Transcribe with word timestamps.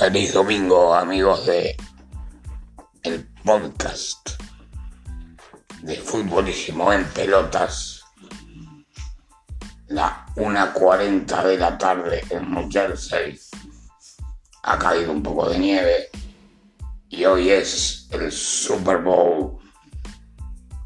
Feliz 0.00 0.32
domingo, 0.32 0.94
amigos 0.94 1.44
de 1.44 1.76
el 3.02 3.28
podcast 3.44 4.30
de 5.82 5.94
Futbolísimo 5.96 6.90
en 6.90 7.04
Pelotas. 7.04 8.02
La 9.88 10.24
1.40 10.36 11.44
de 11.44 11.58
la 11.58 11.76
tarde 11.76 12.24
en 12.30 12.50
New 12.50 12.70
Jersey. 12.70 13.38
Ha 14.62 14.78
caído 14.78 15.12
un 15.12 15.22
poco 15.22 15.50
de 15.50 15.58
nieve 15.58 16.08
y 17.10 17.26
hoy 17.26 17.50
es 17.50 18.08
el 18.12 18.32
Super 18.32 19.02
Bowl 19.02 19.58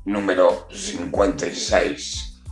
número 0.06 0.66
56. 0.72 2.42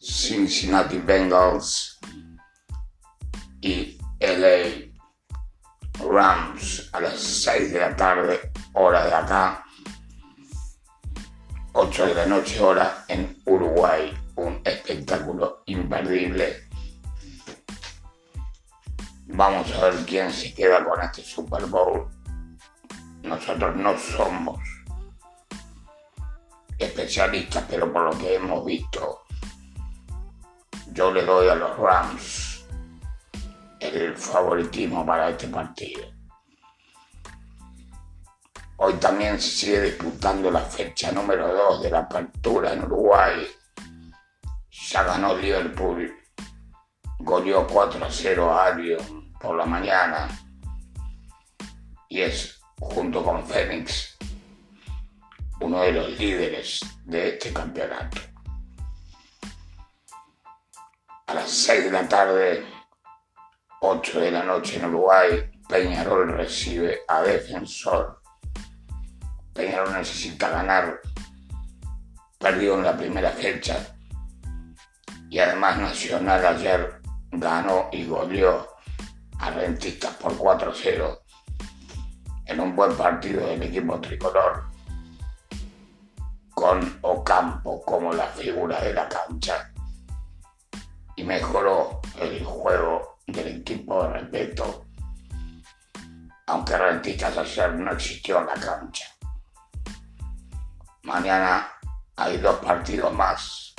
Cincinnati 0.00 0.98
Bengals 0.98 2.00
y 3.60 3.96
LA 4.18 4.95
Rams 6.16 6.88
a 6.94 7.00
las 7.00 7.20
6 7.20 7.74
de 7.74 7.78
la 7.78 7.94
tarde, 7.94 8.50
hora 8.72 9.04
de 9.04 9.12
acá. 9.12 9.66
8 11.74 12.06
de 12.06 12.14
la 12.14 12.24
noche, 12.24 12.58
hora 12.58 13.04
en 13.06 13.36
Uruguay. 13.44 14.16
Un 14.36 14.62
espectáculo 14.64 15.62
imperdible. 15.66 16.68
Vamos 19.26 19.70
a 19.74 19.90
ver 19.90 20.06
quién 20.06 20.32
se 20.32 20.54
queda 20.54 20.82
con 20.86 21.02
este 21.02 21.22
Super 21.22 21.66
Bowl. 21.66 22.08
Nosotros 23.22 23.76
no 23.76 23.98
somos 23.98 24.58
especialistas, 26.78 27.62
pero 27.68 27.92
por 27.92 28.04
lo 28.04 28.18
que 28.18 28.36
hemos 28.36 28.64
visto, 28.64 29.26
yo 30.92 31.12
le 31.12 31.26
doy 31.26 31.48
a 31.48 31.54
los 31.56 31.76
Rams 31.76 32.45
el 33.94 34.16
favoritismo 34.16 35.04
para 35.04 35.30
este 35.30 35.48
partido. 35.48 36.02
Hoy 38.78 38.94
también 38.94 39.40
se 39.40 39.50
sigue 39.50 39.80
disputando 39.80 40.50
la 40.50 40.60
fecha 40.60 41.10
número 41.10 41.52
2 41.54 41.82
de 41.82 41.90
la 41.90 42.00
apertura 42.00 42.72
en 42.72 42.84
Uruguay. 42.84 43.46
Ya 44.90 45.02
ganó 45.02 45.36
Liverpool, 45.36 46.14
goleó 47.18 47.66
4-0 47.66 48.50
a 48.50 48.66
Albion 48.66 49.32
por 49.40 49.56
la 49.56 49.64
mañana 49.64 50.28
y 52.08 52.20
es, 52.20 52.60
junto 52.78 53.24
con 53.24 53.46
Fénix, 53.46 54.16
uno 55.60 55.80
de 55.80 55.92
los 55.92 56.10
líderes 56.18 56.80
de 57.04 57.30
este 57.30 57.52
campeonato. 57.52 58.20
A 61.26 61.34
las 61.34 61.50
6 61.50 61.84
de 61.84 61.90
la 61.90 62.06
tarde 62.06 62.75
8 63.80 64.20
de 64.20 64.30
la 64.30 64.42
noche 64.42 64.78
en 64.78 64.86
Uruguay, 64.86 65.50
Peñarol 65.68 66.32
recibe 66.32 67.00
a 67.08 67.22
Defensor. 67.22 68.20
Peñarol 69.52 69.92
necesita 69.92 70.48
ganar, 70.48 71.00
perdió 72.38 72.74
en 72.74 72.84
la 72.84 72.96
primera 72.96 73.30
fecha. 73.30 73.96
Y 75.28 75.38
además 75.38 75.78
Nacional 75.78 76.46
ayer 76.46 77.00
ganó 77.30 77.88
y 77.92 78.06
goleó 78.06 78.66
a 79.38 79.50
Rentistas 79.50 80.14
por 80.14 80.36
4-0 80.36 81.18
en 82.46 82.60
un 82.60 82.74
buen 82.74 82.96
partido 82.96 83.46
del 83.46 83.62
equipo 83.62 84.00
tricolor 84.00 84.64
con 86.56 86.98
Ocampo 87.02 87.84
como 87.84 88.14
la 88.14 88.28
figura 88.28 88.80
de 88.80 88.94
la 88.94 89.06
cancha. 89.06 89.70
Y 91.14 91.22
mejoró 91.22 92.00
el 92.18 92.42
juego 92.42 93.05
del 93.26 93.58
equipo 93.58 94.04
de 94.04 94.10
respeto, 94.10 94.86
aunque 96.46 96.76
Rentistas 96.76 97.36
ayer 97.36 97.74
no 97.74 97.92
existió 97.92 98.38
en 98.38 98.46
la 98.46 98.54
cancha. 98.54 99.06
Mañana 101.02 101.68
hay 102.16 102.38
dos 102.38 102.56
partidos 102.56 103.12
más, 103.12 103.74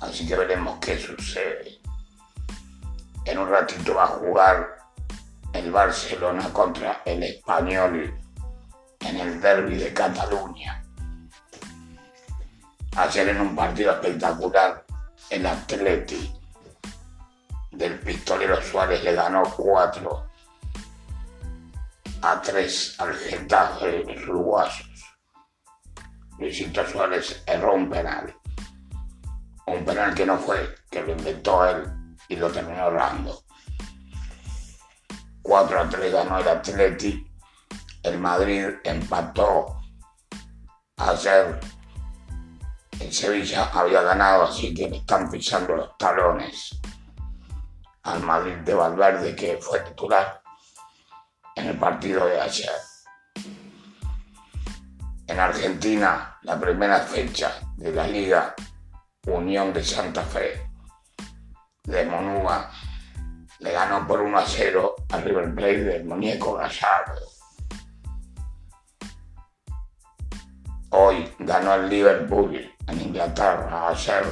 así 0.00 0.26
que 0.26 0.36
veremos 0.36 0.78
qué 0.80 0.98
sucede. 0.98 1.80
En 3.24 3.38
un 3.38 3.48
ratito 3.48 3.94
va 3.94 4.04
a 4.04 4.08
jugar 4.08 4.78
el 5.52 5.72
Barcelona 5.72 6.48
contra 6.52 7.02
el 7.04 7.22
Español 7.24 8.16
en 9.00 9.16
el 9.16 9.40
derby 9.40 9.76
de 9.76 9.92
Cataluña. 9.92 10.82
Ayer 12.96 13.28
en 13.28 13.40
un 13.40 13.56
partido 13.56 13.92
espectacular, 13.92 14.84
el 15.28 15.44
Atleti 15.44 16.32
del 17.76 17.98
pistolero 18.00 18.60
Suárez 18.62 19.04
le 19.04 19.14
ganó 19.14 19.42
4 19.42 20.30
a 22.22 22.40
3 22.40 23.00
al 23.00 23.14
Getafe 23.14 24.02
de 24.02 24.22
uruguayos. 24.22 25.04
Luisito 26.38 26.86
Suárez 26.86 27.42
erró 27.46 27.74
un 27.74 27.90
penal. 27.90 28.34
Un 29.66 29.84
penal 29.84 30.14
que 30.14 30.24
no 30.24 30.38
fue, 30.38 30.74
que 30.90 31.02
lo 31.02 31.12
inventó 31.12 31.66
él 31.66 31.84
y 32.28 32.36
lo 32.36 32.50
terminó 32.50 32.88
errando. 32.88 33.42
4 35.42 35.80
a 35.80 35.88
3 35.88 36.12
ganó 36.12 36.38
el 36.38 36.48
Atleti. 36.48 37.26
El 38.02 38.18
Madrid 38.18 38.68
empató 38.84 39.80
ayer. 40.96 41.60
El 43.00 43.12
Sevilla 43.12 43.70
había 43.74 44.00
ganado, 44.00 44.44
así 44.44 44.72
que 44.72 44.88
le 44.88 44.96
están 44.98 45.30
pisando 45.30 45.76
los 45.76 45.98
talones 45.98 46.80
al 48.06 48.22
Madrid 48.22 48.56
de 48.64 48.74
Valverde, 48.74 49.34
que 49.34 49.58
fue 49.60 49.80
titular 49.80 50.40
en 51.56 51.66
el 51.66 51.78
partido 51.78 52.24
de 52.26 52.40
ayer. 52.40 52.70
En 55.26 55.40
Argentina, 55.40 56.38
la 56.42 56.58
primera 56.58 57.00
fecha 57.00 57.52
de 57.76 57.92
la 57.92 58.06
Liga 58.06 58.54
Unión 59.26 59.72
de 59.72 59.82
Santa 59.82 60.22
Fe 60.22 60.70
de 61.82 62.04
Monúa 62.04 62.70
le 63.58 63.72
ganó 63.72 64.06
por 64.06 64.20
1 64.20 64.38
a 64.38 64.46
0 64.46 64.94
al 65.10 65.22
River 65.22 65.54
Plate 65.54 65.84
del 65.84 66.04
muñeco 66.04 66.54
Gallardo. 66.54 67.26
Hoy 70.90 71.34
ganó 71.40 71.74
el 71.74 71.88
Liverpool 71.88 72.72
en 72.86 73.00
Inglaterra. 73.00 73.88
Ayer 73.88 74.24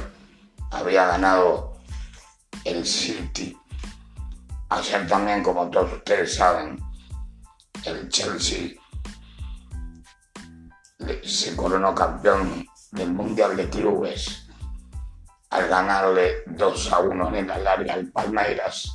había 0.71 1.07
ganado 1.07 1.75
el 2.63 2.85
City 2.85 3.57
Ayer 4.75 5.07
también, 5.07 5.41
como 5.41 5.69
todos 5.69 5.93
ustedes 5.93 6.35
saben, 6.35 6.77
el 7.85 8.09
Chelsea 8.09 8.71
se 11.23 11.55
coronó 11.55 11.95
campeón 11.95 12.65
del 12.91 13.13
Mundial 13.13 13.55
de 13.55 13.69
Clubes 13.69 14.49
al 15.51 15.69
ganarle 15.69 16.43
2 16.47 16.91
a 16.91 16.99
1 16.99 17.35
en 17.35 17.47
la 17.47 17.57
larga 17.57 17.93
al 17.93 18.07
Palmeiras 18.07 18.91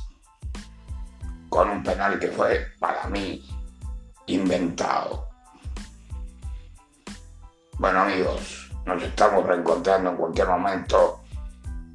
con 1.49 1.71
un 1.71 1.81
penal 1.81 2.19
que 2.19 2.27
fue 2.27 2.67
para 2.79 3.07
mí 3.07 3.43
inventado. 4.27 5.29
Bueno 7.79 8.01
amigos, 8.01 8.69
nos 8.85 9.01
estamos 9.01 9.47
reencontrando 9.47 10.11
en 10.11 10.17
cualquier 10.17 10.47
momento 10.47 11.23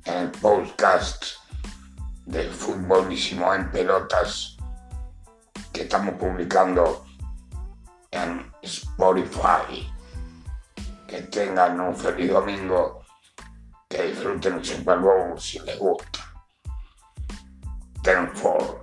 en 0.04 0.14
el 0.25 0.30
podcast 0.32 1.45
de 2.26 2.50
futbolísimo 2.50 3.54
en 3.54 3.70
pelotas 3.70 4.56
que 5.72 5.82
estamos 5.82 6.14
publicando 6.16 7.06
en 8.10 8.53
Spotify. 8.62 9.92
Que 11.06 11.22
tengan 11.22 11.81
un 11.81 11.94
feliz 11.94 12.32
domingo, 12.32 13.02
que 13.88 14.02
disfruten 14.08 14.55
el 14.55 14.64
Super 14.64 14.99
Bowl 14.99 15.40
si 15.40 15.61
les 15.61 15.78
gusta. 15.78 16.19
Ten 18.02 18.28
for. 18.34 18.75